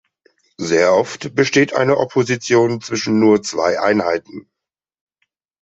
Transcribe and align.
Sehr 0.57 0.95
oft 0.95 1.35
besteht 1.35 1.75
eine 1.75 1.97
Opposition 1.97 2.81
zwischen 2.81 3.19
nur 3.19 3.43
zwei 3.43 3.79
Einheiten. 3.79 4.49